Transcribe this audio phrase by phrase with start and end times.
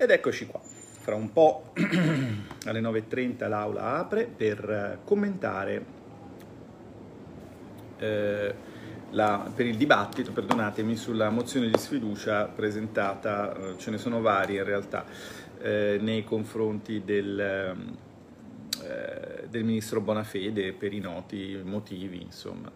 [0.00, 0.60] Ed eccoci qua.
[0.62, 5.84] Fra un po' alle 9.30 l'aula apre per eh, commentare
[7.98, 8.54] eh,
[9.10, 14.58] la, per il dibattito, perdonatemi, sulla mozione di sfiducia presentata, eh, ce ne sono varie
[14.58, 15.04] in realtà,
[15.60, 17.74] eh, nei confronti del, eh,
[19.48, 22.70] del ministro Bonafede per i noti motivi, insomma,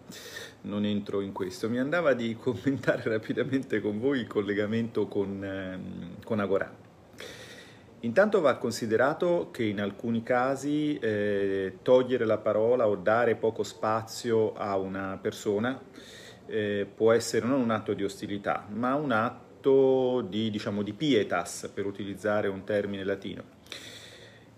[0.63, 1.69] non entro in questo.
[1.69, 6.82] Mi andava di commentare rapidamente con voi il collegamento con, ehm, con Agorà.
[8.03, 14.53] Intanto va considerato che in alcuni casi eh, togliere la parola o dare poco spazio
[14.55, 15.81] a una persona
[16.45, 21.71] eh, può essere non un atto di ostilità, ma un atto di, diciamo, di pietas,
[21.73, 23.43] per utilizzare un termine latino.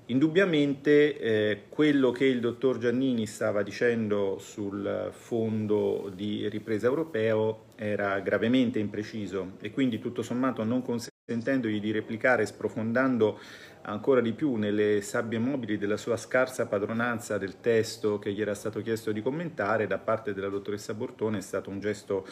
[0.07, 8.19] Indubbiamente eh, quello che il dottor Giannini stava dicendo sul fondo di ripresa europeo era
[8.21, 10.81] gravemente impreciso e quindi tutto sommato non
[11.27, 13.39] consentendogli di replicare sprofondando
[13.81, 18.53] ancora di più nelle sabbie mobili della sua scarsa padronanza del testo che gli era
[18.53, 22.27] stato chiesto di commentare da parte della dottoressa Bortone è stato un gesto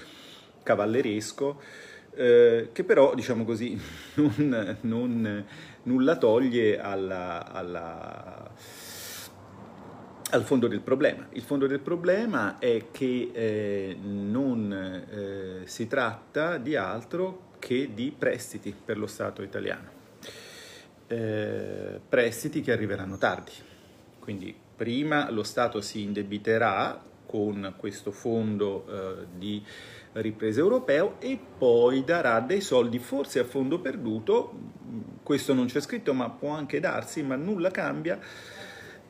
[0.62, 1.60] cavalleresco
[2.14, 3.76] eh, che però, diciamo così,
[4.14, 5.46] non, non
[5.82, 8.52] nulla toglie alla, alla,
[10.30, 11.26] al fondo del problema.
[11.32, 18.14] Il fondo del problema è che eh, non eh, si tratta di altro che di
[18.16, 20.02] prestiti per lo Stato italiano.
[21.08, 23.54] Eh, prestiti che arriveranno tardi.
[24.20, 29.64] Quindi prima lo Stato si indebiterà con questo fondo eh, di
[30.14, 34.54] ripresa europeo e poi darà dei soldi forse a fondo perduto,
[35.24, 38.20] questo non c'è scritto ma può anche darsi, ma nulla cambia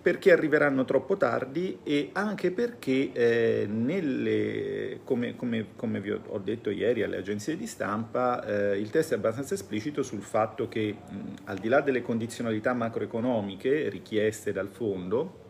[0.03, 6.69] perché arriveranno troppo tardi e anche perché eh, nelle, come, come, come, vi ho detto
[6.69, 11.17] ieri alle agenzie di stampa, eh, il test è abbastanza esplicito sul fatto che mh,
[11.45, 15.42] al di là delle condizionalità macroeconomiche richieste dal fondo,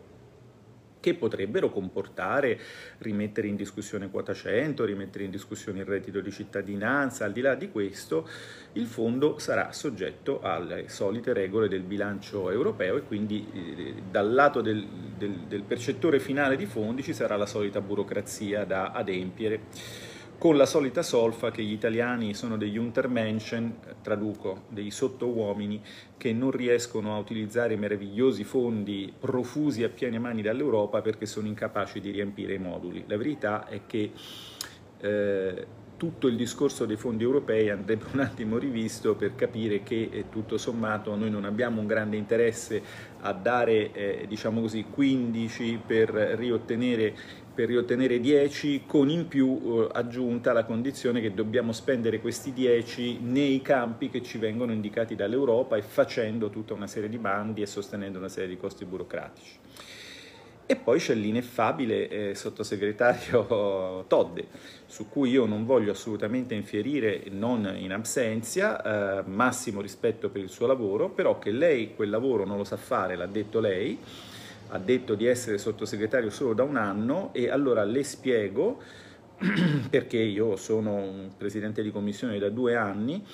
[1.04, 2.58] che potrebbero comportare
[3.00, 7.26] rimettere in discussione quota 100, rimettere in discussione il reddito di cittadinanza.
[7.26, 8.26] Al di là di questo,
[8.72, 14.62] il fondo sarà soggetto alle solite regole del bilancio europeo e quindi eh, dal lato
[14.62, 14.82] del,
[15.18, 19.60] del, del percettore finale di fondi ci sarà la solita burocrazia da adempiere
[20.38, 25.82] con la solita solfa che gli italiani sono degli Untermenschen, traduco, dei sottouomini,
[26.16, 31.46] che non riescono a utilizzare i meravigliosi fondi profusi a piene mani dall'Europa perché sono
[31.46, 33.04] incapaci di riempire i moduli.
[33.06, 34.12] La verità è che
[35.00, 40.24] eh, tutto il discorso dei fondi europei andrebbe un attimo rivisto per capire che eh,
[40.28, 42.82] tutto sommato noi non abbiamo un grande interesse
[43.20, 49.88] a dare eh, diciamo così 15 per riottenere per riottenere 10 con in più eh,
[49.92, 55.76] aggiunta la condizione che dobbiamo spendere questi 10 nei campi che ci vengono indicati dall'Europa
[55.76, 59.58] e facendo tutta una serie di bandi e sostenendo una serie di costi burocratici.
[60.66, 64.46] E poi c'è l'ineffabile eh, sottosegretario Todde,
[64.86, 70.48] su cui io non voglio assolutamente infierire, non in absenzia, eh, massimo rispetto per il
[70.48, 73.98] suo lavoro, però che lei quel lavoro non lo sa fare, l'ha detto lei,
[74.68, 78.80] ha detto di essere sottosegretario solo da un anno e allora le spiego,
[79.90, 83.24] perché io sono un presidente di commissione da due anni,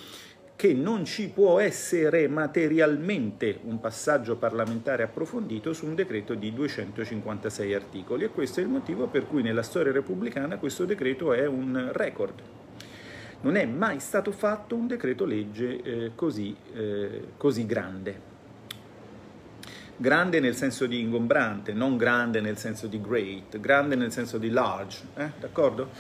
[0.60, 7.72] che non ci può essere materialmente un passaggio parlamentare approfondito su un decreto di 256
[7.72, 11.88] articoli e questo è il motivo per cui nella storia repubblicana questo decreto è un
[11.94, 12.42] record.
[13.40, 18.20] Non è mai stato fatto un decreto legge eh, così, eh, così grande.
[20.00, 24.48] Grande nel senso di ingombrante, non grande nel senso di great, grande nel senso di
[24.48, 25.32] large, eh?
[25.38, 25.90] d'accordo?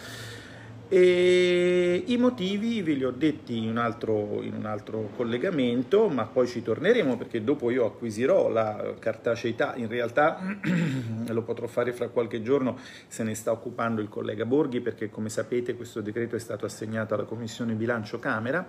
[0.92, 6.26] E I motivi ve li ho detti in un, altro, in un, altro, collegamento, ma
[6.26, 9.76] poi ci torneremo perché dopo io acquisirò la cartaceità.
[9.76, 10.40] In realtà
[11.28, 15.28] lo potrò fare fra qualche giorno, se ne sta occupando il collega Borghi perché come
[15.28, 18.66] sapete questo decreto è stato assegnato alla Commissione Bilancio Camera.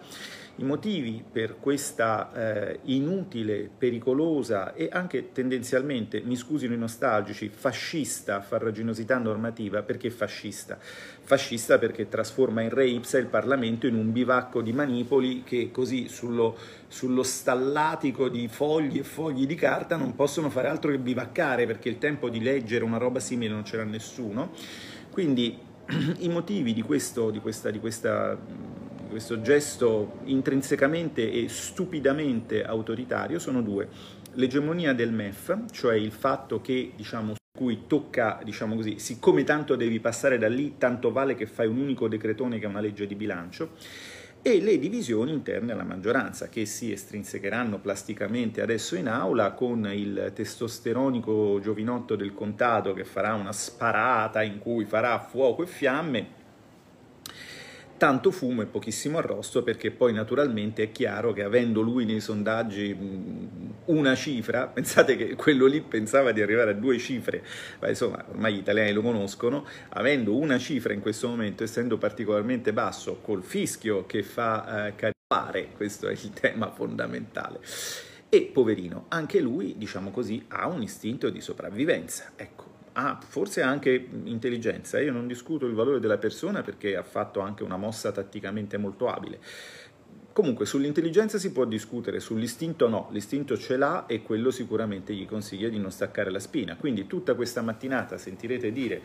[0.58, 8.42] I motivi per questa eh, inutile, pericolosa e anche tendenzialmente, mi scusino i nostalgici, fascista
[8.42, 10.78] farraginosità normativa, perché fascista?
[10.80, 16.10] Fascista perché trasforma in re ipsa il Parlamento in un bivacco di manipoli che così
[16.10, 21.66] sullo, sullo stallatico di fogli e fogli di carta non possono fare altro che bivaccare
[21.66, 24.52] perché il tempo di leggere una roba simile non c'era nessuno.
[25.10, 25.58] Quindi
[26.20, 28.38] i motivi di questo, di questa, di questa
[29.12, 33.90] questo gesto intrinsecamente e stupidamente autoritario sono due.
[34.36, 40.00] L'egemonia del MEF, cioè il fatto che, diciamo, cui tocca, diciamo così, siccome tanto devi
[40.00, 43.14] passare da lì, tanto vale che fai un unico decretone che è una legge di
[43.14, 43.74] bilancio,
[44.42, 50.32] e le divisioni interne alla maggioranza che si estrinsecheranno plasticamente adesso in aula con il
[50.34, 56.40] testosteronico giovinotto del contado che farà una sparata in cui farà fuoco e fiamme
[57.98, 62.98] tanto fumo e pochissimo arrosto perché poi naturalmente è chiaro che avendo lui nei sondaggi
[63.86, 67.44] una cifra, pensate che quello lì pensava di arrivare a due cifre,
[67.80, 72.74] ma insomma ormai gli italiani lo conoscono, avendo una cifra in questo momento, essendo particolarmente
[72.74, 77.60] basso, col fischio che fa eh, caricare, questo è il tema fondamentale.
[78.30, 82.32] E poverino, anche lui, diciamo così, ha un istinto di sopravvivenza.
[82.38, 85.00] Ecco, ha forse anche intelligenza.
[85.00, 89.08] Io non discuto il valore della persona perché ha fatto anche una mossa tatticamente molto
[89.08, 89.40] abile.
[90.34, 95.68] Comunque sull'intelligenza si può discutere, sull'istinto no, l'istinto ce l'ha e quello sicuramente gli consiglia
[95.68, 96.78] di non staccare la spina.
[96.78, 99.02] Quindi tutta questa mattinata sentirete dire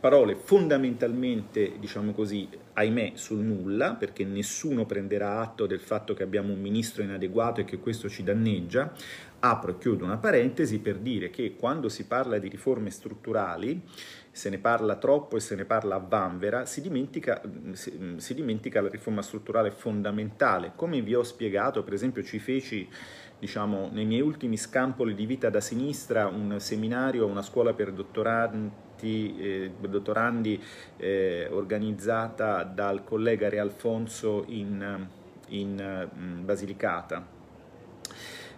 [0.00, 6.52] parole fondamentalmente, diciamo così, ahimè, sul nulla, perché nessuno prenderà atto del fatto che abbiamo
[6.52, 8.92] un ministro inadeguato e che questo ci danneggia.
[9.40, 13.80] Apro e chiudo una parentesi per dire che quando si parla di riforme strutturali,
[14.30, 17.40] se ne parla troppo e se ne parla a vanvera, si dimentica,
[17.72, 20.72] si, si dimentica la riforma strutturale fondamentale.
[20.76, 22.88] Come vi ho spiegato, per esempio ci feci
[23.38, 28.88] diciamo, nei miei ultimi scampoli di vita da sinistra un seminario, una scuola per dottorandi
[29.00, 30.62] eh, dottorandi
[30.98, 35.06] eh, organizzata dal collega Re Alfonso in,
[35.48, 37.39] in mm, Basilicata.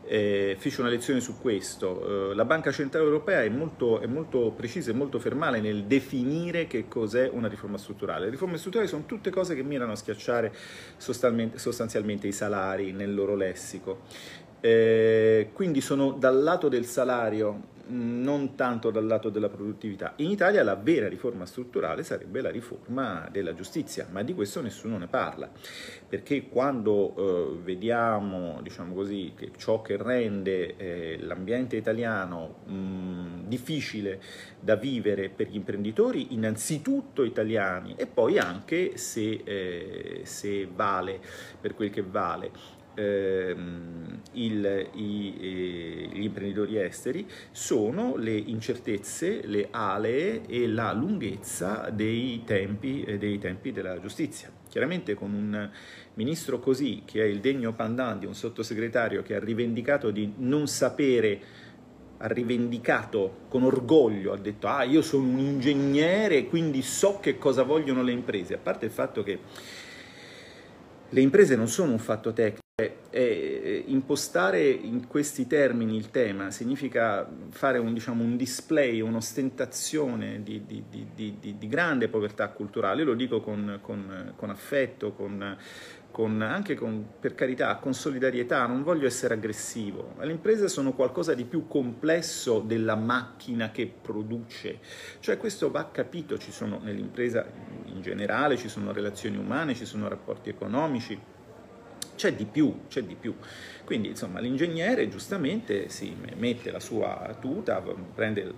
[0.04, 2.30] Eh, fece una lezione su questo.
[2.30, 6.66] Eh, la Banca Centrale Europea è molto, è molto precisa e molto fermale nel definire
[6.66, 8.24] che cos'è una riforma strutturale.
[8.24, 10.52] Le riforme strutturali sono tutte cose che mirano a schiacciare
[10.96, 14.00] sostanzialmente i salari nel loro lessico.
[14.60, 20.14] Eh, quindi sono dal lato del salario non tanto dal lato della produttività.
[20.16, 24.98] In Italia la vera riforma strutturale sarebbe la riforma della giustizia, ma di questo nessuno
[24.98, 25.50] ne parla,
[26.08, 34.20] perché quando eh, vediamo, diciamo così, che ciò che rende eh, l'ambiente italiano mh, difficile
[34.58, 41.20] da vivere per gli imprenditori, innanzitutto italiani, e poi anche se, eh, se vale
[41.60, 50.42] per quel che vale, ehm, il, i, gli imprenditori esteri sono le incertezze, le alee
[50.46, 54.50] e la lunghezza dei tempi, eh, dei tempi della giustizia.
[54.68, 55.70] Chiaramente con un
[56.14, 60.66] ministro così, che è il degno pandan di un sottosegretario che ha rivendicato di non
[60.66, 61.40] sapere
[62.24, 67.64] ha rivendicato con orgoglio, ha detto ah io sono un ingegnere quindi so che cosa
[67.64, 69.40] vogliono le imprese, a parte il fatto che
[71.12, 72.60] le imprese non sono un fatto tecnico,
[73.10, 80.64] eh, impostare in questi termini il tema significa fare un, diciamo, un display, un'ostentazione di,
[80.66, 85.56] di, di, di, grande povertà culturale, lo dico con, con, con affetto, con,
[86.12, 86.78] con, anche
[87.18, 91.66] per carità, con solidarietà, non voglio essere aggressivo, ma le imprese sono qualcosa di più
[91.66, 94.78] complesso della macchina che produce,
[95.18, 97.44] cioè questo va capito, ci sono nell'impresa
[97.86, 101.18] in generale, ci sono relazioni umane, ci sono rapporti economici,
[102.14, 103.34] c'è di più, c'è di più.
[103.84, 107.82] Quindi insomma l'ingegnere giustamente si mette la sua tuta,
[108.14, 108.52] prende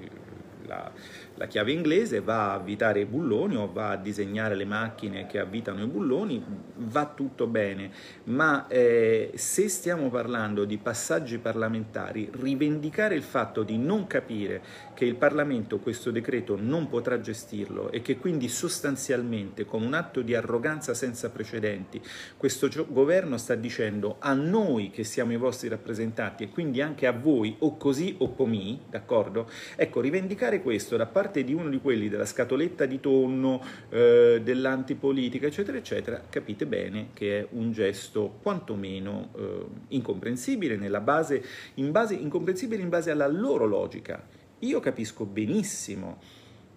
[0.66, 0.90] la,
[1.34, 5.38] la chiave inglese, va a avvitare i bulloni o va a disegnare le macchine che
[5.38, 6.43] avvitano i bulloni,
[6.76, 7.90] va tutto bene,
[8.25, 14.62] ma eh, se stiamo parlando di passaggi parlamentari, rivendicare il fatto di non capire
[14.94, 20.22] che il Parlamento questo decreto non potrà gestirlo e che quindi sostanzialmente con un atto
[20.22, 22.00] di arroganza senza precedenti
[22.36, 27.12] questo governo sta dicendo a noi che siamo i vostri rappresentanti e quindi anche a
[27.12, 29.48] voi o così o pomì, d'accordo?
[29.77, 35.46] Ecco, rivendicare questo da parte di uno di quelli della scatoletta di tonno, eh, dell'antipolitica,
[35.46, 41.44] eccetera, eccetera, capite bene che è un gesto quantomeno eh, incomprensibile, base,
[41.75, 44.23] in base, incomprensibile in base alla loro logica.
[44.61, 46.19] Io capisco benissimo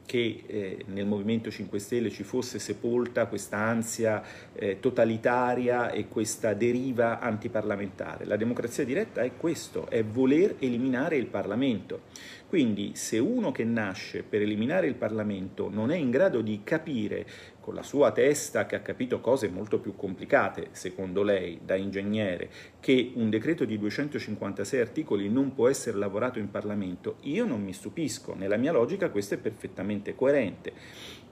[0.07, 6.53] che eh, nel Movimento 5 Stelle ci fosse sepolta questa ansia eh, totalitaria e questa
[6.53, 8.25] deriva antiparlamentare.
[8.25, 12.03] La democrazia diretta è questo, è voler eliminare il Parlamento.
[12.47, 17.25] Quindi se uno che nasce per eliminare il Parlamento non è in grado di capire
[17.59, 22.49] con la sua testa che ha capito cose molto più complicate, secondo lei, da ingegnere,
[22.79, 27.73] che un decreto di 256 articoli non può essere lavorato in Parlamento, io non mi
[27.73, 30.71] stupisco, nella mia logica questo è perfettamente coerente.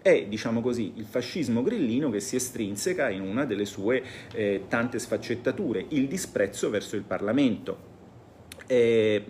[0.01, 4.03] È, diciamo così, il fascismo grillino che si estrinseca in una delle sue
[4.33, 7.93] eh, tante sfaccettature, il disprezzo verso il Parlamento.
[8.67, 9.23] Eh,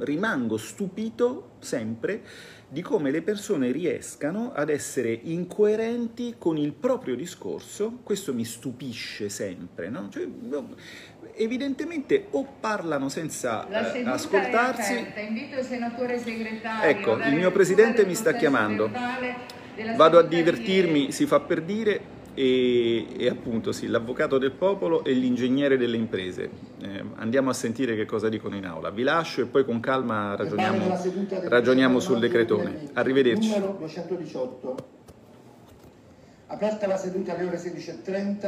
[0.00, 2.22] rimango stupito sempre
[2.68, 9.30] di come le persone riescano ad essere incoerenti con il proprio discorso, questo mi stupisce
[9.30, 10.08] sempre, no?
[10.10, 10.28] cioè,
[11.34, 15.06] evidentemente o parlano senza eh, ascoltarsi.
[15.16, 16.90] Invito il senatore segretario.
[16.90, 18.90] Ecco, il mio presidente mi sta chiamando.
[19.96, 22.00] Vado a divertirmi, si fa per dire,
[22.38, 26.48] e, e, appunto sì, l'avvocato del popolo e l'ingegnere delle imprese.
[26.80, 28.90] Eh, andiamo a sentire che cosa dicono in aula.
[28.90, 30.96] Vi lascio e poi con calma ragioniamo,
[31.48, 32.90] ragioniamo sul decretone.
[32.92, 33.48] Arrivederci.
[33.48, 34.76] Numero 218.
[36.46, 38.46] Aperta la seduta alle ore 16.30.